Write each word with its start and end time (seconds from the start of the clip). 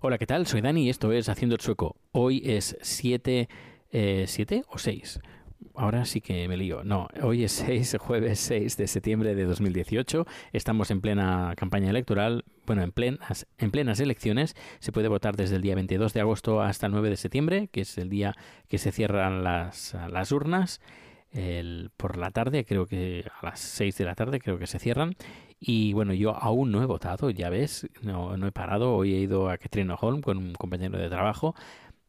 Hola, 0.00 0.18
¿qué 0.18 0.26
tal? 0.26 0.46
Soy 0.46 0.62
Dani 0.62 0.86
y 0.86 0.90
esto 0.90 1.12
es 1.12 1.28
Haciendo 1.28 1.54
el 1.54 1.60
Sueco. 1.60 1.96
Hoy 2.12 2.42
es 2.44 2.78
7, 2.80 3.48
eh, 3.90 4.24
7 4.26 4.64
o 4.68 4.78
6 4.78 5.20
ahora 5.74 6.04
sí 6.04 6.20
que 6.20 6.48
me 6.48 6.56
lío. 6.56 6.84
No, 6.84 7.08
hoy 7.22 7.44
es 7.44 7.52
6, 7.66 7.96
jueves 8.00 8.38
6 8.40 8.76
de 8.76 8.86
septiembre 8.86 9.34
de 9.34 9.44
2018. 9.44 10.26
Estamos 10.52 10.90
en 10.90 11.00
plena 11.00 11.52
campaña 11.56 11.90
electoral. 11.90 12.44
Bueno, 12.66 12.82
en 12.82 12.92
plenas, 12.92 13.46
en 13.58 13.70
plenas 13.70 14.00
elecciones. 14.00 14.56
Se 14.78 14.92
puede 14.92 15.08
votar 15.08 15.36
desde 15.36 15.56
el 15.56 15.62
día 15.62 15.74
22 15.74 16.12
de 16.12 16.20
agosto 16.20 16.62
hasta 16.62 16.86
el 16.86 16.92
9 16.92 17.10
de 17.10 17.16
septiembre, 17.16 17.68
que 17.70 17.82
es 17.82 17.98
el 17.98 18.08
día 18.08 18.34
que 18.68 18.78
se 18.78 18.92
cierran 18.92 19.44
las, 19.44 19.96
las 20.10 20.32
urnas. 20.32 20.80
El, 21.34 21.90
por 21.96 22.16
la 22.16 22.30
tarde, 22.30 22.64
creo 22.64 22.86
que 22.86 23.26
a 23.40 23.46
las 23.46 23.60
6 23.60 23.98
de 23.98 24.04
la 24.06 24.14
tarde 24.14 24.40
creo 24.40 24.58
que 24.58 24.66
se 24.66 24.78
cierran. 24.78 25.14
Y 25.60 25.92
bueno, 25.92 26.14
yo 26.14 26.34
aún 26.34 26.72
no 26.72 26.82
he 26.82 26.86
votado, 26.86 27.30
ya 27.30 27.50
ves, 27.50 27.86
no, 28.02 28.36
no 28.36 28.46
he 28.46 28.52
parado. 28.52 28.94
Hoy 28.94 29.14
he 29.14 29.18
ido 29.18 29.50
a 29.50 29.58
Katrina 29.58 29.94
Holm 29.94 30.22
con 30.22 30.38
un 30.38 30.52
compañero 30.54 30.98
de 30.98 31.08
trabajo 31.08 31.54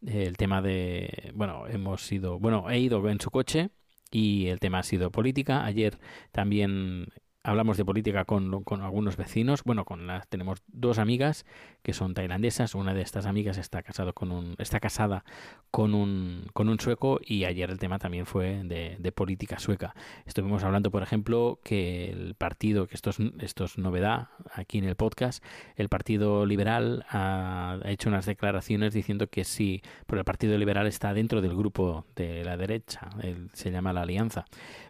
el 0.06 0.38
tema 0.38 0.62
de, 0.62 1.32
bueno, 1.34 1.68
hemos 1.68 2.12
ido, 2.12 2.40
bueno, 2.40 2.70
he 2.70 2.80
ido 2.80 3.08
en 3.10 3.20
su 3.20 3.32
coche 3.32 3.70
y 4.12 4.48
el 4.48 4.60
tema 4.60 4.80
ha 4.80 4.84
sido 4.84 5.12
política. 5.12 5.66
Ayer 5.66 5.98
también 6.32 7.08
hablamos 7.46 7.78
de 7.78 7.86
política 7.86 8.26
con, 8.26 8.64
con, 8.64 8.82
algunos 8.82 9.18
vecinos. 9.18 9.64
Bueno, 9.64 9.86
con 9.86 10.08
las 10.08 10.28
tenemos 10.28 10.64
dos 10.68 10.98
amigas 10.98 11.46
que 11.84 11.94
son 11.94 12.14
tailandesas. 12.14 12.76
Una 12.76 12.94
de 12.94 13.02
estas 13.02 13.26
amigas 13.26 13.58
está 13.58 13.84
casado 13.84 14.14
con 14.14 14.32
un, 14.32 14.56
está 14.58 14.80
casada 14.80 15.24
con 15.72 15.94
un, 15.94 16.48
con 16.54 16.70
un 16.70 16.80
sueco 16.80 17.20
y 17.24 17.46
ayer 17.46 17.70
el 17.70 17.80
tema 17.80 18.00
también 18.00 18.26
fue 18.26 18.64
de, 18.64 18.98
de 19.00 19.12
política 19.12 19.60
sueca. 19.60 19.96
Estuvimos 20.26 20.64
hablando, 20.64 20.92
por 20.92 21.04
ejemplo, 21.04 21.60
que 21.64 22.10
el 22.10 22.36
partido, 22.36 22.88
que 22.88 22.96
esto 22.96 23.12
es, 23.12 23.18
esto 23.40 23.66
es 23.66 23.78
novedad 23.78 24.30
aquí 24.54 24.80
en 24.80 24.86
el 24.86 24.96
podcast, 24.96 25.44
el 25.76 25.90
Partido 25.90 26.46
Liberal 26.46 27.06
ha, 27.10 27.80
hecho 27.86 28.10
unas 28.10 28.26
declaraciones 28.26 28.94
diciendo 28.94 29.28
que 29.28 29.44
sí, 29.44 29.82
pero 30.08 30.20
el 30.20 30.26
Partido 30.26 30.58
Liberal 30.58 30.88
está 30.88 31.14
dentro 31.14 31.42
del 31.42 31.56
grupo 31.56 32.06
de 32.16 32.44
la 32.44 32.58
derecha, 32.58 33.10
se 33.54 33.72
llama 33.72 33.94
la 33.94 34.02
Alianza. 34.02 34.46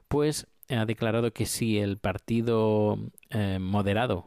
Pues 0.07 0.47
ha 0.69 0.85
declarado 0.85 1.31
que 1.31 1.45
si 1.45 1.79
el 1.79 1.97
partido 1.97 2.97
eh, 3.29 3.59
moderado, 3.59 4.25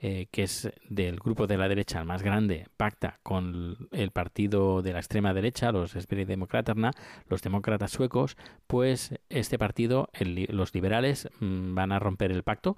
eh, 0.00 0.26
que 0.30 0.42
es 0.42 0.70
del 0.88 1.16
grupo 1.18 1.46
de 1.46 1.56
la 1.56 1.68
derecha 1.68 1.98
el 1.98 2.04
más 2.04 2.22
grande, 2.22 2.66
pacta 2.76 3.20
con 3.22 3.88
el 3.90 4.10
partido 4.10 4.82
de 4.82 4.92
la 4.92 4.98
extrema 4.98 5.32
derecha, 5.32 5.72
los 5.72 5.92
Sverigedemokraterna, 5.92 6.90
los 7.28 7.40
demócratas 7.40 7.92
suecos, 7.92 8.36
pues 8.66 9.14
este 9.30 9.58
partido, 9.58 10.10
los 10.20 10.74
liberales, 10.74 11.28
mm, 11.40 11.74
van 11.74 11.92
a 11.92 11.98
romper 11.98 12.32
el 12.32 12.42
pacto 12.42 12.76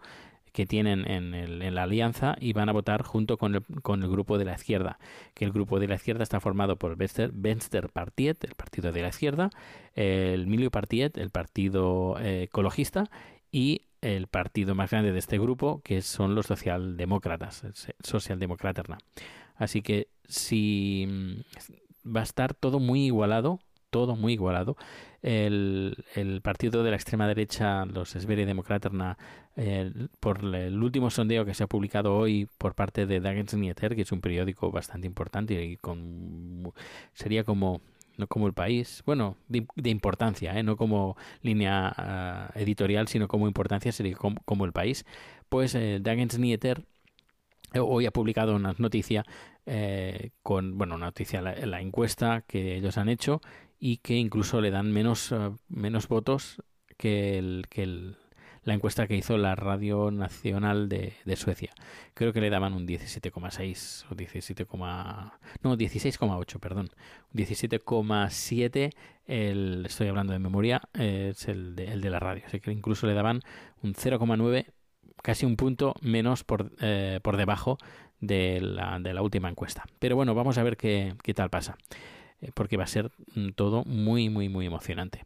que 0.57 0.65
tienen 0.65 1.07
en, 1.07 1.35
el, 1.35 1.61
en, 1.61 1.75
la 1.75 1.83
alianza 1.83 2.35
y 2.41 2.55
van 2.55 2.71
a 2.71 2.73
votar 2.73 3.03
junto 3.03 3.37
con 3.37 3.57
el, 3.57 3.63
con 3.83 4.03
el, 4.03 4.09
grupo 4.09 4.39
de 4.39 4.47
la 4.47 4.55
izquierda, 4.55 4.99
que 5.35 5.45
el 5.45 5.53
grupo 5.53 5.79
de 5.79 5.87
la 5.87 5.97
izquierda 5.97 6.23
está 6.23 6.41
formado 6.41 6.77
por 6.77 6.97
Venstre 6.97 7.89
Partiet, 7.93 8.43
el 8.43 8.55
partido 8.55 8.91
de 8.91 9.03
la 9.03 9.09
izquierda, 9.09 9.51
el 9.95 10.47
Milio 10.47 10.71
Partiet, 10.71 11.19
el 11.19 11.29
partido 11.29 12.17
eh, 12.21 12.45
ecologista, 12.45 13.11
y 13.53 13.83
el 14.01 14.29
partido 14.29 14.75
más 14.75 14.93
grande 14.93 15.13
de 15.13 15.19
este 15.19 15.39
grupo, 15.39 15.83
que 15.85 16.01
son 16.01 16.35
los 16.35 16.47
socialdemócratas, 16.47 17.67
socialdemócratas. 18.03 18.87
Así 19.57 19.83
que 19.83 20.09
si 20.27 21.07
mm, 21.07 22.17
va 22.17 22.21
a 22.21 22.25
estar 22.25 22.55
todo 22.55 22.81
muy 22.81 23.05
igualado, 23.05 23.61
todo 23.91 24.17
muy 24.17 24.33
igualado. 24.33 24.79
El, 25.27 26.41
partido 26.45 26.85
de 26.85 26.91
la 26.91 26.97
extrema 26.97 27.27
derecha, 27.27 27.85
los 27.85 28.11
Sverigedemokraterna, 28.11 29.19
el, 29.57 30.09
por 30.21 30.45
el 30.55 30.81
último 30.81 31.11
sondeo 31.11 31.45
que 31.45 31.53
se 31.53 31.65
ha 31.65 31.67
publicado 31.67 32.17
hoy 32.17 32.49
por 32.59 32.77
parte 32.77 33.07
de 33.07 33.19
Dagens 33.19 33.53
Nyheter, 33.55 33.97
que 33.97 34.03
es 34.03 34.13
un 34.13 34.21
periódico 34.21 34.71
bastante 34.71 35.09
importante 35.09 35.65
y 35.65 35.77
con 35.79 36.73
sería 37.13 37.43
como 37.43 37.81
no 38.17 38.29
como 38.29 38.47
el 38.47 38.55
país, 38.55 39.03
bueno, 39.05 39.37
de, 39.49 39.67
de 39.75 39.91
importancia, 39.91 40.57
¿eh? 40.57 40.63
no 40.63 40.77
como 40.77 41.17
línea 41.43 42.53
uh, 42.55 42.59
editorial, 42.59 43.09
sino 43.09 43.27
como 43.27 43.49
importancia 43.49 43.91
sería 43.93 44.15
como, 44.15 44.41
como 44.45 44.65
el 44.65 44.73
país. 44.73 45.05
Pues 45.49 45.75
eh, 45.75 45.99
Dagens 46.01 46.39
Nyheter 46.39 46.85
hoy 47.75 48.07
ha 48.07 48.11
publicado 48.11 48.55
una 48.55 48.75
noticia 48.79 49.25
eh, 49.67 50.31
con, 50.43 50.79
bueno, 50.79 50.95
una 50.95 51.07
noticia, 51.07 51.43
la, 51.43 51.81
encuesta 51.81 52.45
que 52.47 52.77
ellos 52.77 52.97
han 52.99 53.09
hecho 53.09 53.41
y 53.79 53.99
que 53.99 54.15
incluso 54.15 54.61
le 54.61 54.71
dan 54.71 54.93
menos, 54.93 55.33
uh, 55.33 55.57
menos 55.69 56.09
votos 56.09 56.63
que, 56.97 57.39
el, 57.39 57.67
que 57.69 57.83
el, 57.83 58.17
la 58.67 58.75
encuesta 58.75 59.07
que 59.07 59.17
hizo 59.17 59.39
la 59.39 59.55
Radio 59.55 60.11
Nacional 60.11 60.89
de, 60.89 61.15
de 61.25 61.37
Suecia. 61.37 61.73
Creo 62.15 62.33
que 62.33 62.41
le 62.41 62.51
daban 62.51 62.75
un 62.75 62.87
17,6 62.87 64.07
o 64.11 64.15
17, 64.15 64.67
no, 65.63 65.77
16,8, 65.77 66.59
perdón. 66.59 66.91
17,7, 67.33 68.93
estoy 69.87 70.09
hablando 70.09 70.33
de 70.33 70.39
memoria, 70.41 70.83
es 70.95 71.47
el 71.49 71.77
de, 71.77 71.93
el 71.93 72.01
de 72.01 72.11
la 72.11 72.19
radio. 72.19 72.43
Así 72.47 72.61
que 72.61 72.73
incluso 72.73 73.07
le 73.07 73.15
daban 73.15 73.43
un 73.83 73.95
0,9 73.95 74.67
casi 75.23 75.47
un 75.47 75.57
punto 75.57 75.95
menos 76.01 76.45
por, 76.45 76.73
eh, 76.81 77.21
por 77.23 77.37
debajo 77.37 77.79
de 78.21 78.61
la, 78.61 78.99
de 78.99 79.15
la, 79.15 79.23
última 79.23 79.49
encuesta. 79.49 79.85
Pero 79.99 80.17
bueno, 80.17 80.35
vamos 80.35 80.59
a 80.59 80.63
ver 80.63 80.77
qué, 80.77 81.15
qué 81.23 81.35
tal 81.35 81.51
pasa, 81.51 81.77
eh, 81.91 82.16
porque 82.55 82.77
va 82.77 82.85
a 82.85 82.89
ser 82.89 83.11
mm, 83.35 83.51
todo 83.51 83.85
muy, 83.85 84.29
muy, 84.31 84.49
muy 84.49 84.67
emocionante. 84.67 85.25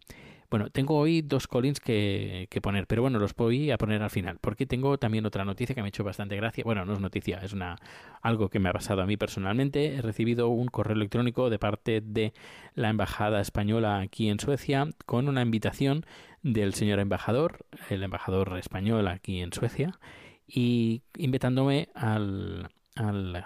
Bueno, 0.50 0.68
tengo 0.68 0.96
hoy 0.98 1.22
dos 1.22 1.46
Collins 1.46 1.78
que, 1.78 2.48
que, 2.50 2.60
poner, 2.60 2.88
pero 2.88 3.02
bueno, 3.02 3.20
los 3.20 3.36
voy 3.36 3.70
a 3.70 3.78
poner 3.78 4.02
al 4.02 4.10
final, 4.10 4.38
porque 4.40 4.66
tengo 4.66 4.98
también 4.98 5.24
otra 5.24 5.44
noticia 5.44 5.76
que 5.76 5.80
me 5.80 5.86
ha 5.86 5.90
hecho 5.90 6.02
bastante 6.02 6.34
gracia. 6.34 6.64
Bueno, 6.64 6.84
no 6.84 6.92
es 6.92 6.98
noticia, 6.98 7.38
es 7.38 7.52
una 7.52 7.76
algo 8.20 8.48
que 8.48 8.58
me 8.58 8.68
ha 8.68 8.72
pasado 8.72 9.00
a 9.00 9.06
mí 9.06 9.16
personalmente. 9.16 9.94
He 9.94 10.02
recibido 10.02 10.48
un 10.48 10.66
correo 10.66 10.96
electrónico 10.96 11.50
de 11.50 11.60
parte 11.60 12.00
de 12.00 12.32
la 12.74 12.90
embajada 12.90 13.40
española 13.40 14.00
aquí 14.00 14.28
en 14.28 14.40
Suecia 14.40 14.88
con 15.06 15.28
una 15.28 15.42
invitación 15.42 16.04
del 16.42 16.74
señor 16.74 16.98
embajador, 16.98 17.64
el 17.88 18.02
embajador 18.02 18.58
español 18.58 19.06
aquí 19.06 19.40
en 19.40 19.52
Suecia, 19.52 20.00
y 20.48 21.02
invitándome 21.16 21.90
al, 21.94 22.70
al 22.96 23.44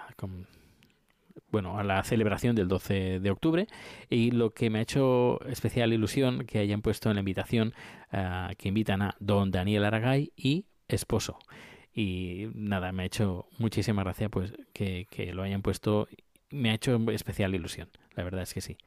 bueno, 1.49 1.77
a 1.77 1.83
la 1.83 2.03
celebración 2.03 2.55
del 2.55 2.67
12 2.67 3.19
de 3.19 3.31
octubre 3.31 3.67
y 4.09 4.31
lo 4.31 4.53
que 4.53 4.69
me 4.69 4.79
ha 4.79 4.81
hecho 4.81 5.39
especial 5.47 5.93
ilusión 5.93 6.45
que 6.45 6.59
hayan 6.59 6.81
puesto 6.81 7.09
en 7.09 7.15
la 7.15 7.21
invitación 7.21 7.73
uh, 8.13 8.53
que 8.57 8.67
invitan 8.67 9.01
a 9.01 9.15
don 9.19 9.51
Daniel 9.51 9.85
Aragay 9.85 10.31
y 10.35 10.65
esposo. 10.87 11.37
Y 11.93 12.47
nada, 12.53 12.91
me 12.91 13.03
ha 13.03 13.05
hecho 13.05 13.47
muchísima 13.57 14.03
gracia 14.03 14.29
pues 14.29 14.53
que, 14.73 15.07
que 15.09 15.33
lo 15.33 15.43
hayan 15.43 15.61
puesto, 15.61 16.07
me 16.49 16.71
ha 16.71 16.73
hecho 16.73 16.99
especial 17.11 17.55
ilusión, 17.55 17.89
la 18.15 18.23
verdad 18.23 18.41
es 18.41 18.53
que 18.53 18.61
sí. 18.61 18.77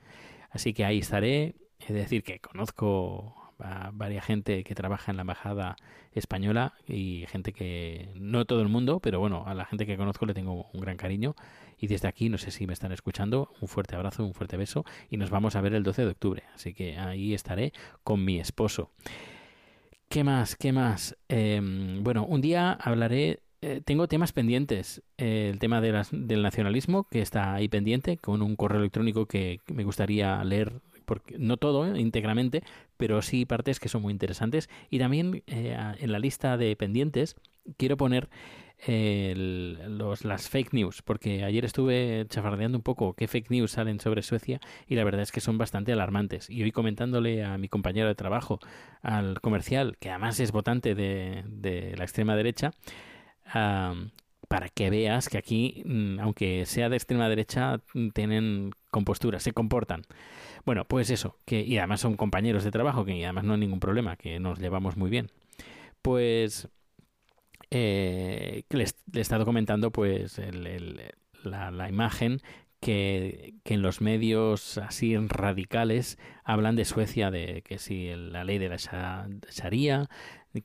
Así 0.51 0.75
que 0.75 0.85
ahí 0.85 0.99
estaré, 0.99 1.55
es 1.81 1.95
decir, 1.95 2.23
que 2.23 2.39
conozco 2.41 3.48
a 3.59 3.91
varias 3.93 4.25
gente 4.25 4.65
que 4.65 4.75
trabaja 4.75 5.11
en 5.11 5.17
la 5.17 5.23
embajada 5.23 5.77
española 6.13 6.75
y 6.87 7.25
gente 7.29 7.53
que 7.53 8.09
no 8.15 8.45
todo 8.45 8.63
el 8.63 8.69
mundo, 8.69 9.01
pero 9.01 9.21
bueno, 9.21 9.45
a 9.47 9.55
la 9.55 9.65
gente 9.65 9.87
que 9.87 9.97
conozco 9.97 10.27
le 10.27 10.35
tengo 10.35 10.67
un 10.73 10.81
gran 10.81 10.97
cariño 10.97 11.35
y 11.79 11.87
desde 11.87 12.09
aquí 12.09 12.29
no 12.29 12.39
sé 12.39 12.51
si 12.51 12.67
me 12.67 12.73
están 12.73 12.93
escuchando, 12.93 13.51
un 13.61 13.69
fuerte 13.69 13.97
abrazo, 13.97 14.25
un 14.25 14.35
fuerte 14.35 14.57
beso 14.57 14.85
y 15.11 15.17
nos 15.17 15.31
vamos 15.31 15.57
a 15.57 15.61
ver 15.61 15.75
el 15.75 15.83
12 15.83 16.03
de 16.03 16.11
octubre, 16.11 16.43
así 16.55 16.75
que 16.75 16.99
ahí 16.99 17.35
estaré 17.35 17.73
con 18.03 18.25
mi 18.25 18.39
esposo. 18.39 18.91
¿Qué 20.09 20.25
más? 20.25 20.57
¿Qué 20.57 20.73
más? 20.73 21.17
Eh, 21.29 21.61
bueno, 22.01 22.25
un 22.25 22.41
día 22.41 22.73
hablaré 22.73 23.41
eh, 23.61 23.81
tengo 23.85 24.07
temas 24.07 24.33
pendientes. 24.33 25.03
El 25.17 25.59
tema 25.59 25.81
de 25.81 25.93
las, 25.93 26.11
del 26.13 26.43
nacionalismo, 26.43 27.09
que 27.11 27.21
está 27.21 27.55
ahí 27.55 27.69
pendiente, 27.69 28.17
con 28.17 28.43
un 28.43 28.55
correo 28.57 28.81
electrónico 28.81 29.27
que 29.27 29.61
me 29.73 29.85
gustaría 29.85 30.43
leer 30.45 30.81
porque 31.09 31.39
no 31.39 31.57
todo 31.57 31.87
¿eh? 31.87 31.99
íntegramente, 31.99 32.63
pero 32.99 33.23
sí 33.23 33.47
partes 33.47 33.81
que 33.81 33.89
son 33.89 34.03
muy 34.03 34.13
interesantes. 34.13 34.69
Y 34.91 34.99
también 34.99 35.43
eh, 35.47 35.77
en 35.99 36.13
la 36.13 36.19
lista 36.21 36.57
de 36.59 36.77
pendientes 36.77 37.35
quiero 37.79 37.97
poner 37.97 38.29
eh, 38.87 39.35
los, 39.89 40.25
las 40.25 40.51
fake 40.51 40.75
news, 40.75 41.03
porque 41.03 41.43
ayer 41.45 41.65
estuve 41.65 42.27
chafardeando 42.29 42.77
un 42.79 42.85
poco 42.85 43.15
qué 43.15 43.27
fake 43.27 43.51
news 43.51 43.73
salen 43.73 43.99
sobre 43.99 44.23
Suecia 44.23 44.61
y 44.87 44.95
la 44.95 45.03
verdad 45.03 45.23
es 45.23 45.33
que 45.33 45.41
son 45.41 45.57
bastante 45.57 45.93
alarmantes. 45.93 46.51
Y 46.51 46.63
hoy 46.63 46.73
comentándole 46.73 47.43
a 47.43 47.57
mi 47.57 47.69
compañero 47.69 48.07
de 48.07 48.15
trabajo, 48.15 48.61
al 49.01 49.41
comercial, 49.41 49.97
que 49.99 50.11
además 50.11 50.39
es 50.41 50.53
votante 50.53 50.95
de, 50.95 51.95
la 51.97 52.05
extrema 52.05 52.37
derecha, 52.37 52.73
para 54.49 54.69
que 54.69 54.91
veas 54.91 55.29
que 55.29 55.39
aquí, 55.39 55.83
mm, 55.87 56.21
aunque 56.21 56.67
sea 56.67 56.89
de 56.91 56.97
extrema 56.97 57.29
derecha, 57.29 57.81
tienen 58.13 58.73
compostura, 58.91 59.41
se 59.41 59.53
comportan. 59.53 60.03
Bueno, 60.65 60.85
pues 60.87 61.11
eso, 61.11 61.37
que 61.45 61.61
y 61.61 61.79
además 61.79 62.01
son 62.01 62.17
compañeros 62.17 62.65
de 62.65 62.71
trabajo, 62.71 63.05
que 63.05 63.25
además 63.25 63.45
no 63.45 63.55
hay 63.55 63.61
ningún 63.61 63.81
problema, 63.81 64.17
que 64.17 64.41
nos 64.41 64.59
llevamos 64.59 64.97
muy 64.97 65.11
bien. 65.11 65.31
Pues 66.03 66.69
eh, 67.71 68.65
les, 68.71 68.97
he 69.13 69.21
estado 69.21 69.45
comentando 69.45 69.91
pues 69.91 70.41
la, 71.43 71.89
imagen 71.89 72.41
que, 72.81 73.55
que, 73.65 73.75
en 73.75 73.83
los 73.83 74.01
medios 74.01 74.79
así 74.79 75.17
radicales 75.17 76.19
hablan 76.45 76.77
de 76.77 76.85
Suecia, 76.85 77.31
de 77.31 77.63
que 77.63 77.79
si 77.79 78.15
la 78.15 78.45
ley 78.45 78.59
de 78.59 78.69
la 78.69 78.77
Sharia, 78.77 80.09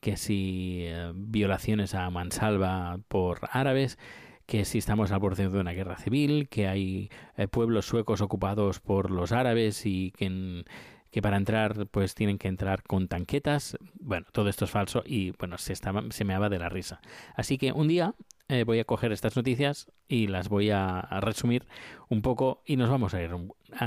que 0.00 0.16
si 0.16 0.84
eh, 0.86 1.12
violaciones 1.14 1.94
a 1.94 2.08
mansalva 2.10 2.98
por 3.08 3.40
árabes, 3.50 3.98
que 4.46 4.64
si 4.64 4.78
estamos 4.78 5.10
al 5.10 5.20
borde 5.20 5.48
de 5.48 5.58
una 5.58 5.72
guerra 5.72 5.96
civil, 5.96 6.48
que 6.48 6.68
hay 6.68 7.10
eh, 7.36 7.48
pueblos 7.48 7.86
suecos 7.86 8.20
ocupados 8.20 8.80
por 8.80 9.10
los 9.10 9.32
árabes 9.32 9.86
y 9.86 10.12
que, 10.12 11.22
para 11.22 11.36
entrar 11.36 11.86
pues 11.86 12.14
tienen 12.14 12.38
que 12.38 12.48
entrar 12.48 12.82
con 12.82 13.08
tanquetas. 13.08 13.78
Bueno, 13.94 14.26
todo 14.32 14.48
esto 14.48 14.64
es 14.64 14.70
falso 14.70 15.02
y 15.06 15.30
bueno, 15.32 15.58
se, 15.58 15.72
estaba, 15.72 16.02
se 16.10 16.24
me 16.24 16.34
daba 16.34 16.48
de 16.48 16.58
la 16.58 16.68
risa. 16.68 17.00
Así 17.36 17.56
que 17.56 17.72
un 17.72 17.88
día 17.88 18.14
eh, 18.48 18.64
voy 18.64 18.80
a 18.80 18.84
coger 18.84 19.12
estas 19.12 19.36
noticias 19.36 19.90
y 20.08 20.26
las 20.26 20.48
voy 20.48 20.70
a, 20.70 21.08
resumir 21.20 21.66
un 22.08 22.20
poco 22.20 22.62
y 22.66 22.76
nos 22.76 22.90
vamos 22.90 23.14
a, 23.14 23.22
ir, 23.22 23.30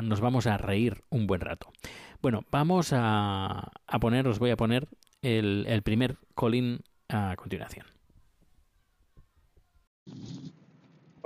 nos 0.03 0.21
vamos 0.21 0.47
a 0.47 0.57
reír 0.57 1.03
un 1.09 1.27
buen 1.27 1.41
rato. 1.41 1.71
Bueno, 2.21 2.43
vamos 2.49 2.93
a, 2.93 3.71
a 3.85 3.99
poner, 3.99 4.27
os 4.27 4.39
voy 4.39 4.49
a 4.49 4.57
poner 4.57 4.87
el, 5.21 5.65
el 5.67 5.83
primer 5.83 6.17
colín 6.33 6.79
a 7.09 7.35
continuación. 7.35 7.96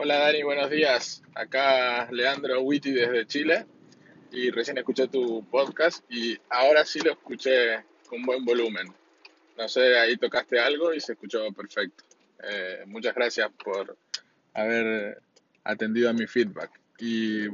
Hola 0.03 0.17
Dani, 0.17 0.41
buenos 0.41 0.71
días. 0.71 1.21
Acá 1.35 2.09
Leandro 2.09 2.59
Witty 2.61 2.91
desde 2.91 3.27
Chile 3.27 3.67
y 4.31 4.49
recién 4.49 4.79
escuché 4.79 5.07
tu 5.07 5.45
podcast 5.47 6.03
y 6.11 6.35
ahora 6.49 6.83
sí 6.85 7.01
lo 7.01 7.11
escuché 7.11 7.83
con 8.09 8.23
buen 8.23 8.43
volumen. 8.43 8.91
No 9.55 9.67
sé, 9.67 9.99
ahí 9.99 10.17
tocaste 10.17 10.59
algo 10.59 10.91
y 10.91 10.99
se 10.99 11.11
escuchó 11.11 11.45
perfecto. 11.53 12.03
Eh, 12.43 12.81
muchas 12.87 13.13
gracias 13.13 13.51
por 13.63 13.95
haber 14.55 15.21
atendido 15.63 16.09
a 16.09 16.13
mi 16.13 16.25
feedback. 16.25 16.71
Y 16.97 17.45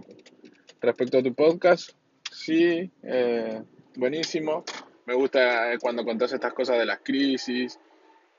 respecto 0.79 1.17
a 1.17 1.23
tu 1.23 1.33
podcast, 1.33 1.89
sí, 2.31 2.89
eh, 3.03 3.61
buenísimo. 3.97 4.63
Me 5.05 5.15
gusta 5.15 5.77
cuando 5.81 6.05
contás 6.05 6.31
estas 6.31 6.53
cosas 6.53 6.77
de 6.77 6.85
las 6.85 6.99
crisis 6.99 7.77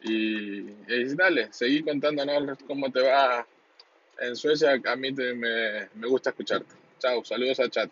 y, 0.00 0.62
dale, 1.14 1.52
seguí 1.52 1.82
contándonos 1.82 2.56
cómo 2.66 2.90
te 2.90 3.02
va 3.02 3.46
en 4.20 4.36
Suecia. 4.36 4.80
A 4.84 4.96
mí 4.96 5.12
me, 5.12 5.34
me 5.94 6.06
gusta 6.06 6.30
escucharte. 6.30 6.74
Chao, 6.98 7.24
saludos 7.24 7.60
al 7.60 7.70
chat. 7.70 7.90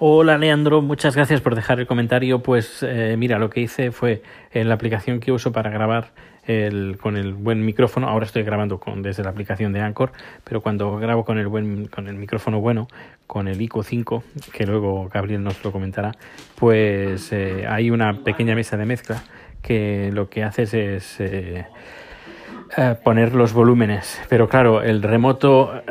Hola 0.00 0.38
Leandro, 0.38 0.80
muchas 0.80 1.16
gracias 1.16 1.40
por 1.40 1.54
dejar 1.54 1.80
el 1.80 1.86
comentario. 1.86 2.40
Pues 2.40 2.82
eh, 2.82 3.16
mira, 3.18 3.38
lo 3.38 3.50
que 3.50 3.60
hice 3.60 3.90
fue 3.90 4.22
en 4.52 4.68
la 4.68 4.74
aplicación 4.74 5.18
que 5.20 5.32
uso 5.32 5.52
para 5.52 5.70
grabar 5.70 6.12
el, 6.46 6.98
con 7.00 7.16
el 7.16 7.34
buen 7.34 7.64
micrófono. 7.64 8.08
Ahora 8.08 8.24
estoy 8.26 8.42
grabando 8.42 8.78
con, 8.78 9.02
desde 9.02 9.22
la 9.22 9.30
aplicación 9.30 9.72
de 9.72 9.80
Anchor, 9.80 10.12
pero 10.44 10.60
cuando 10.60 10.96
grabo 10.98 11.24
con 11.24 11.38
el 11.38 11.48
buen 11.48 11.86
con 11.86 12.08
el 12.08 12.14
micrófono 12.14 12.60
bueno, 12.60 12.88
con 13.26 13.48
el 13.48 13.60
ICO 13.60 13.82
5, 13.82 14.24
que 14.52 14.66
luego 14.66 15.08
Gabriel 15.08 15.42
nos 15.42 15.62
lo 15.64 15.72
comentará, 15.72 16.12
pues 16.54 17.32
eh, 17.32 17.66
hay 17.68 17.90
una 17.90 18.22
pequeña 18.24 18.54
mesa 18.54 18.76
de 18.76 18.86
mezcla 18.86 19.22
que 19.62 20.10
lo 20.12 20.30
que 20.30 20.44
haces 20.44 20.74
es 20.74 21.16
eh, 21.18 21.66
poner 23.02 23.34
los 23.34 23.52
volúmenes. 23.52 24.20
Pero 24.28 24.48
claro, 24.48 24.82
el 24.82 25.02
remoto, 25.02 25.82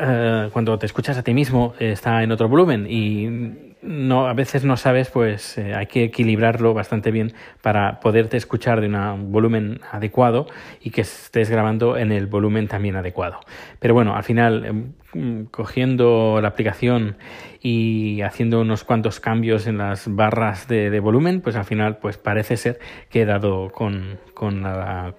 cuando 0.52 0.78
te 0.78 0.86
escuchas 0.86 1.18
a 1.18 1.22
ti 1.22 1.34
mismo, 1.34 1.74
está 1.78 2.22
en 2.22 2.32
otro 2.32 2.48
volumen 2.48 2.86
y 2.88 3.68
no, 3.82 4.26
a 4.26 4.34
veces 4.34 4.64
no 4.64 4.76
sabes, 4.76 5.10
pues 5.10 5.56
eh, 5.56 5.74
hay 5.74 5.86
que 5.86 6.04
equilibrarlo 6.04 6.74
bastante 6.74 7.10
bien 7.10 7.32
para 7.62 8.00
poderte 8.00 8.36
escuchar 8.36 8.80
de 8.80 8.88
un 8.88 9.30
volumen 9.30 9.80
adecuado 9.90 10.46
y 10.80 10.90
que 10.90 11.02
estés 11.02 11.48
grabando 11.48 11.96
en 11.96 12.10
el 12.10 12.26
volumen 12.26 12.66
también 12.66 12.96
adecuado. 12.96 13.40
Pero 13.78 13.94
bueno, 13.94 14.16
al 14.16 14.24
final, 14.24 14.92
em, 15.14 15.46
cogiendo 15.46 16.40
la 16.42 16.48
aplicación 16.48 17.16
y 17.62 18.20
haciendo 18.22 18.60
unos 18.60 18.84
cuantos 18.84 19.20
cambios 19.20 19.66
en 19.66 19.78
las 19.78 20.12
barras 20.14 20.66
de, 20.68 20.90
de 20.90 21.00
volumen, 21.00 21.40
pues 21.40 21.56
al 21.56 21.64
final, 21.64 21.98
pues 21.98 22.18
parece 22.18 22.56
ser 22.56 22.78
que 23.10 23.22
he 23.22 23.26
dado 23.26 23.70
con, 23.70 24.18
con 24.34 24.62
la 24.62 25.14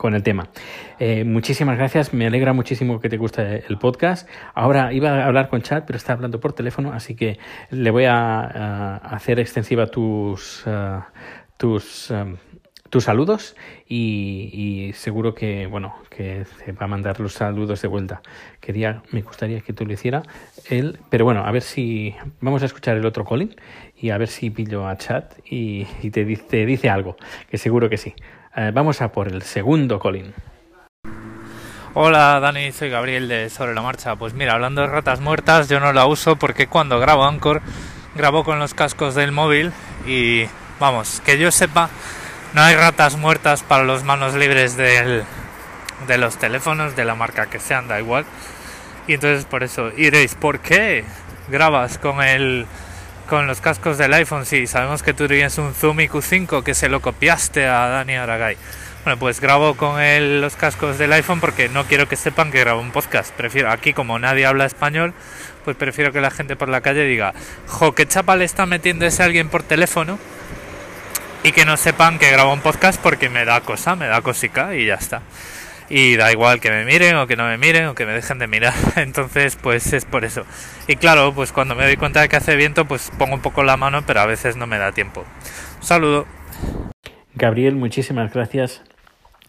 con 0.00 0.14
el 0.14 0.22
tema. 0.22 0.48
Eh, 0.98 1.24
muchísimas 1.24 1.76
gracias, 1.76 2.14
me 2.14 2.26
alegra 2.26 2.54
muchísimo 2.54 3.00
que 3.00 3.10
te 3.10 3.18
guste 3.18 3.66
el 3.68 3.76
podcast. 3.76 4.26
Ahora 4.54 4.94
iba 4.94 5.10
a 5.10 5.26
hablar 5.26 5.50
con 5.50 5.60
Chat, 5.60 5.84
pero 5.86 5.98
está 5.98 6.14
hablando 6.14 6.40
por 6.40 6.54
teléfono, 6.54 6.94
así 6.94 7.14
que 7.14 7.38
le 7.68 7.90
voy 7.90 8.06
a, 8.06 8.96
hacer 8.96 9.38
extensiva 9.38 9.88
tus, 9.88 10.66
uh, 10.66 11.02
tus, 11.58 12.10
um, 12.10 12.38
tus 12.88 13.04
saludos 13.04 13.56
y, 13.86 14.92
seguro 14.94 15.34
que 15.34 15.66
bueno 15.66 15.94
que 16.08 16.46
te 16.64 16.72
va 16.72 16.84
a 16.84 16.88
mandar 16.88 17.20
los 17.20 17.34
saludos 17.34 17.82
de 17.82 17.88
vuelta. 17.88 18.22
Quería, 18.58 19.02
me 19.12 19.20
gustaría 19.20 19.60
que 19.60 19.74
tú 19.74 19.84
lo 19.84 19.92
hiciera 19.92 20.22
él, 20.70 20.98
pero 21.10 21.26
bueno, 21.26 21.44
a 21.44 21.52
ver 21.52 21.60
si 21.60 22.14
vamos 22.40 22.62
a 22.62 22.66
escuchar 22.66 22.96
el 22.96 23.04
otro 23.04 23.26
Colin 23.26 23.54
y 23.94 24.08
a 24.08 24.16
ver 24.16 24.28
si 24.28 24.48
pillo 24.48 24.88
a 24.88 24.96
Chat 24.96 25.34
y, 25.44 25.84
te, 26.10 26.24
te 26.24 26.64
dice 26.64 26.88
algo, 26.88 27.16
que 27.50 27.58
seguro 27.58 27.90
que 27.90 27.98
sí. 27.98 28.14
Eh, 28.56 28.72
vamos 28.74 29.00
a 29.00 29.12
por 29.12 29.28
el 29.28 29.42
segundo 29.42 30.00
Colin. 30.00 30.34
Hola 31.94 32.40
Dani, 32.40 32.72
soy 32.72 32.90
Gabriel 32.90 33.28
de 33.28 33.48
Sobre 33.48 33.74
la 33.74 33.82
Marcha. 33.82 34.16
Pues 34.16 34.34
mira, 34.34 34.54
hablando 34.54 34.80
de 34.80 34.88
ratas 34.88 35.20
muertas, 35.20 35.68
yo 35.68 35.78
no 35.78 35.92
la 35.92 36.06
uso 36.06 36.34
porque 36.34 36.66
cuando 36.66 36.98
grabo 36.98 37.24
Anchor, 37.24 37.62
grabo 38.16 38.42
con 38.42 38.58
los 38.58 38.74
cascos 38.74 39.14
del 39.14 39.30
móvil 39.30 39.72
y 40.04 40.46
vamos, 40.80 41.20
que 41.24 41.38
yo 41.38 41.52
sepa, 41.52 41.90
no 42.52 42.62
hay 42.62 42.74
ratas 42.74 43.16
muertas 43.16 43.62
para 43.62 43.84
los 43.84 44.02
manos 44.02 44.34
libres 44.34 44.76
del, 44.76 45.22
de 46.08 46.18
los 46.18 46.36
teléfonos, 46.36 46.96
de 46.96 47.04
la 47.04 47.14
marca 47.14 47.46
que 47.46 47.60
sean, 47.60 47.86
da 47.86 48.00
igual. 48.00 48.24
Y 49.06 49.14
entonces 49.14 49.44
por 49.44 49.62
eso 49.62 49.92
iréis, 49.96 50.34
¿por 50.34 50.58
qué 50.58 51.04
grabas 51.48 51.98
con 51.98 52.20
el 52.20 52.66
con 53.30 53.46
los 53.46 53.60
cascos 53.60 53.96
del 53.96 54.12
iPhone, 54.12 54.44
sí, 54.44 54.66
sabemos 54.66 55.04
que 55.04 55.14
tú 55.14 55.28
tienes 55.28 55.56
un 55.56 55.72
Zoom 55.72 55.98
IQ5 55.98 56.64
que 56.64 56.74
se 56.74 56.88
lo 56.88 57.00
copiaste 57.00 57.64
a 57.64 57.86
Dani 57.86 58.16
Aragay. 58.16 58.56
Bueno, 59.04 59.20
pues 59.20 59.40
grabo 59.40 59.76
con 59.76 60.40
los 60.40 60.56
cascos 60.56 60.98
del 60.98 61.12
iPhone 61.12 61.38
porque 61.38 61.68
no 61.68 61.84
quiero 61.84 62.08
que 62.08 62.16
sepan 62.16 62.50
que 62.50 62.58
grabo 62.58 62.80
un 62.80 62.90
podcast. 62.90 63.32
Prefiero, 63.32 63.70
aquí 63.70 63.92
como 63.92 64.18
nadie 64.18 64.46
habla 64.46 64.66
español, 64.66 65.14
pues 65.64 65.76
prefiero 65.76 66.10
que 66.10 66.20
la 66.20 66.32
gente 66.32 66.56
por 66.56 66.68
la 66.68 66.80
calle 66.80 67.04
diga, 67.04 67.32
jo, 67.68 67.94
qué 67.94 68.04
chapa 68.04 68.34
le 68.34 68.44
está 68.44 68.66
metiendo 68.66 69.06
ese 69.06 69.22
alguien 69.22 69.48
por 69.48 69.62
teléfono 69.62 70.18
y 71.44 71.52
que 71.52 71.64
no 71.64 71.76
sepan 71.76 72.18
que 72.18 72.32
grabo 72.32 72.52
un 72.52 72.60
podcast 72.60 73.00
porque 73.00 73.28
me 73.28 73.44
da 73.44 73.60
cosa, 73.60 73.94
me 73.94 74.08
da 74.08 74.22
cosica 74.22 74.74
y 74.74 74.86
ya 74.86 74.96
está 74.96 75.22
y 75.90 76.16
da 76.16 76.30
igual 76.30 76.60
que 76.60 76.70
me 76.70 76.84
miren 76.84 77.16
o 77.16 77.26
que 77.26 77.36
no 77.36 77.44
me 77.44 77.58
miren 77.58 77.86
o 77.86 77.94
que 77.94 78.06
me 78.06 78.12
dejen 78.12 78.38
de 78.38 78.46
mirar. 78.46 78.72
Entonces, 78.96 79.56
pues 79.56 79.92
es 79.92 80.04
por 80.04 80.24
eso. 80.24 80.44
Y 80.88 80.96
claro, 80.96 81.34
pues 81.34 81.52
cuando 81.52 81.74
me 81.74 81.84
doy 81.84 81.96
cuenta 81.96 82.22
de 82.22 82.28
que 82.28 82.36
hace 82.36 82.56
viento, 82.56 82.86
pues 82.86 83.10
pongo 83.18 83.34
un 83.34 83.42
poco 83.42 83.64
la 83.64 83.76
mano, 83.76 84.04
pero 84.06 84.20
a 84.20 84.26
veces 84.26 84.56
no 84.56 84.66
me 84.66 84.78
da 84.78 84.92
tiempo. 84.92 85.24
Saludo. 85.80 86.26
Gabriel, 87.34 87.74
muchísimas 87.74 88.32
gracias 88.32 88.82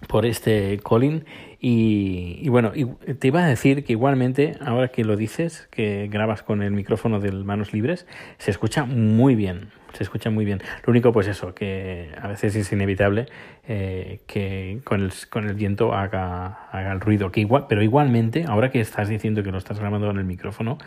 por 0.08 0.26
este 0.26 0.80
Colin. 0.82 1.26
Y, 1.60 2.40
y, 2.42 2.50
bueno, 2.50 2.72
te 3.20 3.28
iba 3.28 3.44
a 3.44 3.48
decir 3.48 3.84
que 3.84 3.94
igualmente, 3.94 4.58
ahora 4.66 4.88
que 4.88 5.04
lo 5.04 5.16
dices, 5.16 5.68
que 5.70 6.08
grabas 6.12 6.42
con 6.42 6.64
el 6.64 6.72
micrófono 6.72 7.20
de 7.20 7.32
manos 7.32 7.72
libres, 7.72 8.08
se 8.40 8.50
escucha 8.50 8.84
muy 8.84 9.36
bien 9.36 9.70
se 9.94 10.04
escucha 10.04 10.30
muy 10.30 10.46
bien. 10.46 10.62
Lo 10.86 10.92
único, 10.92 11.12
pues 11.12 11.28
eso, 11.28 11.54
que 11.54 12.12
a 12.20 12.28
veces 12.28 12.56
es 12.56 12.72
inevitable 12.72 13.26
eh, 13.68 14.22
que 14.28 14.82
con 14.84 15.02
el, 15.02 15.12
con 15.30 15.48
el 15.48 15.56
viento 15.56 15.94
haga, 15.94 16.68
haga 16.72 16.92
el 16.92 17.00
ruido. 17.00 17.32
Que 17.32 17.42
igual, 17.42 17.66
pero 17.68 17.82
igualmente, 17.82 18.46
ahora 18.48 18.70
que 18.70 18.80
estás 18.80 19.10
diciendo 19.10 19.44
que 19.44 19.52
lo 19.52 19.58
estás 19.58 19.80
grabando 19.80 20.08
con 20.08 20.18
el 20.18 20.26
micrófono, 20.26 20.78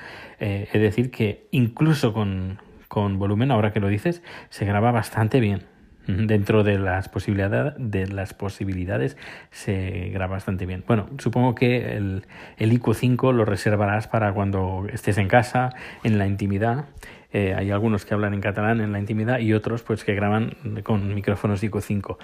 eh, 0.40 0.68
es 0.72 0.80
decir 0.80 1.10
que 1.10 1.46
incluso 1.50 2.12
con, 2.12 2.58
con 2.88 3.18
volumen, 3.18 3.50
ahora 3.50 3.72
que 3.72 3.80
lo 3.80 3.88
dices, 3.88 4.22
se 4.50 4.64
graba 4.64 4.92
bastante 4.92 5.40
bien. 5.40 5.62
Dentro 6.06 6.64
de 6.64 6.78
las 6.78 7.08
posibilidades, 7.08 7.74
de 7.78 8.06
las 8.06 8.34
posibilidades 8.34 9.16
se 9.50 10.10
graba 10.12 10.34
bastante 10.34 10.66
bien. 10.66 10.84
Bueno, 10.86 11.08
supongo 11.18 11.54
que 11.54 11.96
el, 11.96 12.26
el 12.58 12.72
IQ5 12.72 13.32
lo 13.32 13.44
reservarás 13.44 14.06
para 14.06 14.32
cuando 14.32 14.86
estés 14.92 15.18
en 15.18 15.28
casa, 15.28 15.70
en 16.02 16.18
la 16.18 16.26
intimidad 16.26 16.86
eh, 17.34 17.52
hay 17.52 17.72
algunos 17.72 18.04
que 18.04 18.14
hablan 18.14 18.32
en 18.32 18.40
catalán 18.40 18.80
en 18.80 18.92
la 18.92 19.00
intimidad 19.00 19.40
y 19.40 19.54
otros 19.54 19.82
pues 19.82 20.04
que 20.04 20.14
graban 20.14 20.56
con 20.84 21.12
micrófonos 21.12 21.64
IQ 21.64 21.80
5. 21.80 22.18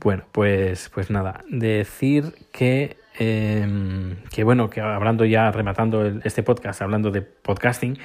Bueno, 0.00 0.22
pues, 0.30 0.88
pues 0.94 1.10
nada, 1.10 1.42
decir 1.50 2.32
que, 2.52 2.96
em, 3.18 4.14
que 4.32 4.44
bueno, 4.44 4.70
que 4.70 4.80
hablando 4.80 5.24
ya, 5.24 5.50
rematando 5.50 6.06
este 6.22 6.44
podcast, 6.44 6.80
hablando 6.80 7.10
de 7.10 7.22
podcasting, 7.22 7.98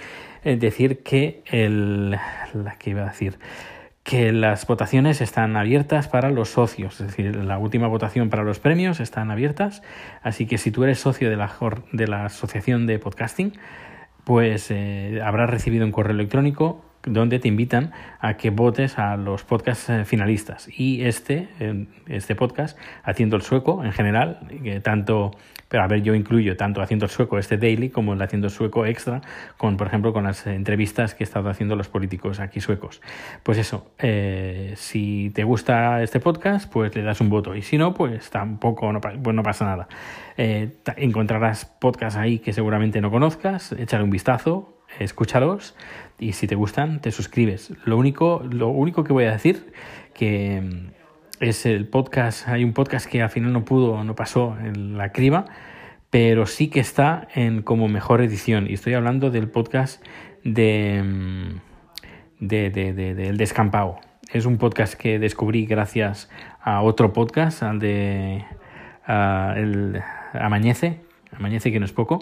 eh, 0.43 0.57
decir 0.57 1.03
que 1.03 1.43
el, 1.45 2.09
la 2.09 2.75
que 2.79 2.89
iba 2.89 3.03
a 3.03 3.09
decir, 3.09 3.37
que 4.01 4.31
las 4.31 4.65
votaciones 4.65 5.21
están 5.21 5.55
abiertas 5.55 6.07
para 6.07 6.31
los 6.31 6.49
socios, 6.49 6.99
es 7.01 7.07
decir, 7.15 7.35
la 7.35 7.59
última 7.59 7.85
votación 7.85 8.31
para 8.31 8.41
los 8.43 8.57
premios 8.59 8.99
están 8.99 9.29
abiertas, 9.29 9.83
así 10.23 10.47
que 10.47 10.57
si 10.57 10.71
tú 10.71 10.83
eres 10.85 10.97
socio 10.99 11.29
de 11.29 11.35
la, 11.35 11.51
de 11.91 12.07
la 12.07 12.25
Asociación 12.25 12.87
de 12.87 12.97
Podcasting, 12.97 13.53
pues 14.23 14.71
eh, 14.71 15.21
recibido 15.45 15.85
un 15.85 15.91
correo 15.91 16.13
electrónico 16.13 16.83
donde 17.03 17.39
te 17.39 17.47
invitan 17.47 17.91
a 18.19 18.35
que 18.37 18.49
votes 18.49 18.97
a 18.99 19.17
los 19.17 19.43
podcasts 19.43 19.89
eh, 19.89 20.05
finalistas. 20.05 20.67
Y 20.77 21.03
este, 21.03 21.49
este 22.07 22.35
podcast, 22.35 22.77
Haciendo 23.03 23.35
el 23.35 23.41
Sueco 23.41 23.83
en 23.83 23.91
general, 23.91 24.39
que 24.63 24.79
tanto 24.79 25.31
pero 25.71 25.83
a 25.83 25.87
ver, 25.87 26.01
yo 26.01 26.13
incluyo 26.15 26.57
tanto 26.57 26.81
haciendo 26.81 27.05
el 27.05 27.11
sueco 27.11 27.37
este 27.37 27.57
daily 27.57 27.89
como 27.89 28.11
el 28.11 28.21
haciendo 28.21 28.47
el 28.47 28.51
sueco 28.51 28.85
extra, 28.85 29.21
con 29.55 29.77
por 29.77 29.87
ejemplo 29.87 30.11
con 30.11 30.25
las 30.25 30.45
entrevistas 30.45 31.15
que 31.15 31.23
he 31.23 31.25
estado 31.25 31.49
haciendo 31.49 31.77
los 31.77 31.87
políticos 31.87 32.41
aquí 32.41 32.59
suecos. 32.59 33.01
Pues 33.41 33.57
eso, 33.57 33.89
eh, 33.97 34.73
si 34.75 35.31
te 35.33 35.45
gusta 35.45 36.03
este 36.03 36.19
podcast, 36.19 36.69
pues 36.69 36.93
le 36.93 37.03
das 37.03 37.21
un 37.21 37.29
voto. 37.29 37.55
Y 37.55 37.61
si 37.61 37.77
no, 37.77 37.93
pues 37.93 38.29
tampoco 38.29 38.91
no, 38.91 38.99
pues 38.99 39.33
no 39.33 39.43
pasa 39.43 39.63
nada. 39.63 39.87
Eh, 40.35 40.73
encontrarás 40.97 41.63
podcasts 41.63 42.19
ahí 42.19 42.39
que 42.39 42.51
seguramente 42.51 42.99
no 42.99 43.09
conozcas, 43.09 43.71
échale 43.71 44.03
un 44.03 44.09
vistazo, 44.09 44.80
escúchalos 44.99 45.75
y 46.19 46.33
si 46.33 46.47
te 46.47 46.55
gustan, 46.55 47.01
te 47.01 47.11
suscribes. 47.11 47.73
Lo 47.85 47.97
único, 47.97 48.43
lo 48.49 48.69
único 48.69 49.03
que 49.03 49.13
voy 49.13 49.25
a 49.25 49.31
decir 49.31 49.73
que 50.13 50.91
es 51.39 51.65
el 51.65 51.87
podcast, 51.87 52.47
hay 52.47 52.63
un 52.63 52.73
podcast 52.73 53.09
que 53.09 53.21
al 53.21 53.29
final 53.29 53.51
no 53.51 53.65
pudo, 53.65 54.03
no 54.03 54.15
pasó 54.15 54.55
en 54.59 54.97
la 54.97 55.11
criba, 55.11 55.45
pero 56.11 56.45
sí 56.45 56.67
que 56.67 56.79
está 56.79 57.27
en 57.33 57.63
como 57.63 57.87
mejor 57.87 58.21
edición. 58.21 58.67
Y 58.69 58.73
estoy 58.73 58.93
hablando 58.93 59.31
del 59.31 59.49
podcast 59.49 60.05
de, 60.43 61.01
mm, 61.03 62.45
de, 62.45 62.69
de, 62.69 63.33
Descampado. 63.33 63.99
Es 64.31 64.45
un 64.45 64.57
podcast 64.57 64.93
que 64.93 65.17
descubrí 65.17 65.65
gracias 65.65 66.29
a 66.61 66.81
otro 66.81 67.11
podcast, 67.13 67.63
al 67.63 67.79
de 67.79 68.45
el 69.07 70.01
Amañece, 70.33 71.01
Amañece 71.31 71.71
que 71.71 71.79
no 71.79 71.85
es 71.85 71.91
poco, 71.91 72.19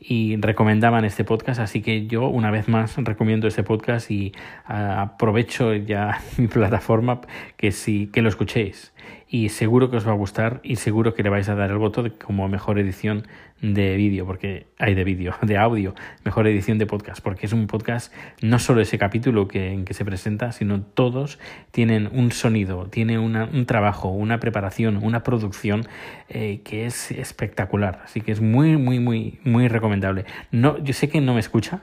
y 0.00 0.36
recomendaban 0.36 1.04
este 1.04 1.24
podcast, 1.24 1.60
así 1.60 1.82
que 1.82 2.06
yo 2.06 2.28
una 2.28 2.50
vez 2.50 2.68
más 2.68 2.96
recomiendo 2.96 3.46
este 3.46 3.62
podcast 3.62 4.10
y 4.10 4.32
ah, 4.64 5.02
aprovecho 5.02 5.74
ya 5.74 6.20
mi 6.38 6.48
plataforma 6.48 7.20
que 7.58 7.70
si 7.70 8.06
que 8.06 8.22
lo 8.22 8.30
escuchéis. 8.30 8.94
Y 9.28 9.50
seguro 9.50 9.90
que 9.90 9.98
os 9.98 10.08
va 10.08 10.12
a 10.12 10.16
gustar 10.16 10.60
y 10.64 10.76
seguro 10.76 11.14
que 11.14 11.22
le 11.22 11.28
vais 11.28 11.48
a 11.48 11.54
dar 11.54 11.70
el 11.70 11.78
voto 11.78 12.02
de 12.02 12.12
como 12.12 12.48
mejor 12.48 12.78
edición 12.80 13.28
de 13.62 13.96
vídeo, 13.96 14.26
porque 14.26 14.66
hay 14.78 14.94
de 14.94 15.04
vídeo, 15.04 15.34
de 15.42 15.56
audio, 15.56 15.94
mejor 16.24 16.46
edición 16.46 16.78
de 16.78 16.86
podcast, 16.86 17.22
porque 17.22 17.46
es 17.46 17.52
un 17.52 17.66
podcast, 17.66 18.12
no 18.42 18.58
solo 18.58 18.80
ese 18.80 18.98
capítulo 18.98 19.48
que, 19.48 19.72
en 19.72 19.84
que 19.84 19.94
se 19.94 20.04
presenta, 20.04 20.52
sino 20.52 20.82
todos 20.82 21.38
tienen 21.70 22.08
un 22.12 22.32
sonido, 22.32 22.86
tiene 22.86 23.18
un 23.18 23.66
trabajo, 23.66 24.08
una 24.08 24.40
preparación, 24.40 24.98
una 25.02 25.22
producción 25.22 25.86
eh, 26.28 26.60
que 26.64 26.86
es 26.86 27.10
espectacular. 27.10 28.00
Así 28.04 28.20
que 28.20 28.32
es 28.32 28.40
muy, 28.40 28.76
muy, 28.76 28.98
muy, 28.98 29.40
muy 29.44 29.68
recomendable. 29.68 30.24
No, 30.50 30.78
yo 30.78 30.92
sé 30.92 31.08
que 31.08 31.20
no 31.20 31.34
me 31.34 31.40
escucha, 31.40 31.80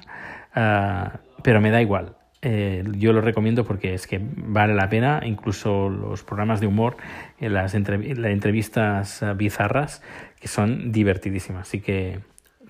uh, 0.56 1.18
pero 1.44 1.62
me 1.62 1.72
da 1.72 1.82
igual. 1.82 2.16
Eh, 2.44 2.84
yo 2.98 3.14
lo 3.14 3.22
recomiendo 3.22 3.66
porque 3.66 3.96
es 3.96 4.06
que 4.06 4.22
vale 4.22 4.76
la 4.76 4.90
pena, 4.90 5.22
incluso 5.26 5.90
los 5.90 6.24
programas 6.24 6.62
de 6.62 6.68
humor, 6.68 6.98
eh, 7.40 7.50
las, 7.50 7.74
entrevistas 7.74 9.24
eh, 9.24 9.34
bizarras, 9.34 10.04
que 10.39 10.48
son 10.48 10.91
divertidísimas. 10.91 11.67
Así 11.67 11.82
que 11.82 12.20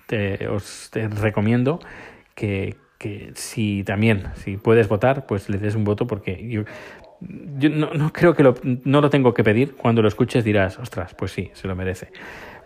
te, 0.06 0.48
os 0.48 0.90
recomiendo 0.92 1.80
que, 2.34 2.76
que, 2.98 3.32
si 3.34 3.84
también, 3.84 4.28
si 4.34 4.56
puedes 4.56 4.88
votar, 4.88 5.26
pues 5.26 5.48
le 5.48 5.58
des 5.58 5.74
un 5.74 5.84
voto 5.84 6.06
porque 6.06 6.48
yo, 6.48 6.62
yo 7.20 7.68
no, 7.70 7.92
no, 7.94 8.12
creo 8.12 8.34
que 8.34 8.42
lo, 8.42 8.54
no 8.62 9.00
lo 9.00 9.10
tengo 9.10 9.34
que 9.34 9.44
pedir. 9.44 9.74
Cuando 9.76 10.02
lo 10.02 10.08
escuches 10.08 10.44
dirás, 10.44 10.78
ostras, 10.78 11.14
pues 11.14 11.32
sí, 11.32 11.50
se 11.54 11.68
lo 11.68 11.76
merece. 11.76 12.10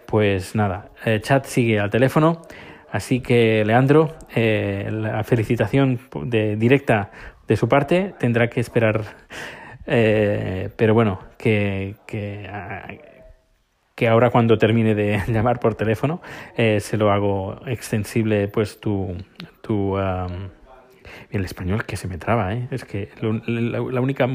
Pues 0.06 0.54
nada, 0.54 0.90
chat 1.22 1.46
sigue 1.46 1.80
al 1.80 1.90
teléfono. 1.90 2.42
Así 2.90 3.20
que, 3.20 3.64
Leandro, 3.64 4.14
eh, 4.34 4.90
la 4.92 5.24
felicitación 5.24 5.98
de, 6.24 6.56
directa 6.56 7.10
de 7.48 7.56
su 7.56 7.66
parte 7.66 8.14
tendrá 8.18 8.48
que 8.50 8.60
esperar. 8.60 9.02
Eh, 9.86 10.68
pero 10.76 10.92
bueno, 10.92 11.18
que, 11.38 11.96
que, 12.06 12.46
que, 14.02 14.08
ahora 14.08 14.30
cuando 14.30 14.58
termine 14.58 14.94
de 14.94 15.20
llamar 15.28 15.60
por 15.60 15.74
teléfono 15.74 16.20
eh, 16.56 16.80
se 16.80 16.96
lo 16.96 17.12
hago 17.12 17.60
extensible 17.66 18.48
pues 18.48 18.80
tu... 18.80 19.16
tu 19.62 19.96
el 21.30 21.44
español 21.44 21.84
que 21.84 21.96
se 21.96 22.08
me 22.08 22.18
traba, 22.18 22.54
¿eh? 22.54 22.68
es 22.70 22.84
que 22.84 23.08
la, 23.20 23.80
la 23.80 24.00
única, 24.00 24.28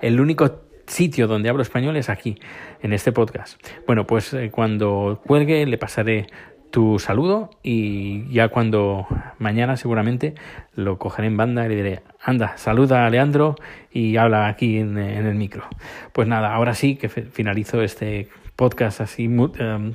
el 0.00 0.20
único 0.20 0.62
sitio 0.86 1.26
donde 1.26 1.48
hablo 1.48 1.62
español 1.62 1.96
es 1.96 2.08
aquí, 2.08 2.38
en 2.80 2.92
este 2.92 3.12
podcast. 3.12 3.60
Bueno, 3.86 4.06
pues 4.06 4.36
cuando 4.52 5.20
cuelgue 5.26 5.66
le 5.66 5.78
pasaré 5.78 6.26
tu 6.70 6.98
saludo 6.98 7.50
y 7.62 8.30
ya 8.32 8.48
cuando 8.48 9.06
mañana 9.38 9.76
seguramente 9.76 10.34
lo 10.74 10.98
cogeré 10.98 11.28
en 11.28 11.36
banda 11.36 11.64
y 11.64 11.68
le 11.68 11.76
diré, 11.76 12.02
anda, 12.22 12.56
saluda 12.56 13.06
a 13.06 13.10
Leandro 13.10 13.56
y 13.92 14.16
habla 14.16 14.48
aquí 14.48 14.78
en, 14.78 14.98
el 14.98 15.34
micro. 15.34 15.64
Pues 16.12 16.28
nada, 16.28 16.54
ahora 16.54 16.74
sí 16.74 16.96
que 16.96 17.08
finalizo 17.08 17.82
este 17.82 18.28
podcast 18.58 19.00
así 19.00 19.28
um, 19.28 19.94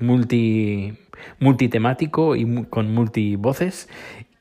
multi, 0.00 0.98
multitemático 1.38 2.34
y 2.34 2.64
con 2.64 2.92
multivoces. 2.92 3.88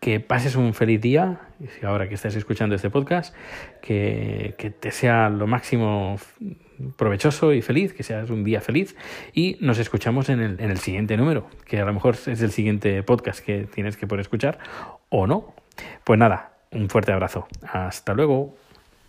Que 0.01 0.21
pases 0.21 0.55
un 0.55 0.73
feliz 0.73 1.01
día, 1.01 1.41
ahora 1.83 2.07
que 2.07 2.15
estás 2.15 2.33
escuchando 2.35 2.73
este 2.73 2.89
podcast, 2.89 3.35
que, 3.81 4.55
que 4.57 4.69
te 4.69 4.91
sea 4.91 5.29
lo 5.29 5.45
máximo 5.45 6.15
provechoso 6.95 7.51
y 7.51 7.61
feliz, 7.61 7.93
que 7.93 8.03
seas 8.03 8.29
un 8.29 8.45
día 8.45 8.61
feliz 8.61 8.95
y 9.33 9.57
nos 9.59 9.77
escuchamos 9.77 10.29
en 10.29 10.39
el, 10.39 10.59
en 10.61 10.71
el 10.71 10.77
siguiente 10.77 11.17
número, 11.17 11.49
que 11.65 11.81
a 11.81 11.85
lo 11.85 11.93
mejor 11.93 12.15
es 12.15 12.41
el 12.41 12.51
siguiente 12.51 13.03
podcast 13.03 13.43
que 13.43 13.65
tienes 13.65 13.97
que 13.97 14.07
poder 14.07 14.21
escuchar 14.21 14.59
o 15.09 15.27
no. 15.27 15.53
Pues 16.05 16.17
nada, 16.17 16.53
un 16.71 16.89
fuerte 16.89 17.11
abrazo. 17.11 17.47
Hasta 17.61 18.13
luego. 18.13 18.55